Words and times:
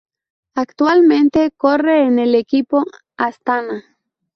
Actualmente 0.55 1.51
corre 1.51 2.07
en 2.07 2.17
el 2.17 2.33
equipo 2.33 2.85
Astana. 3.17 3.83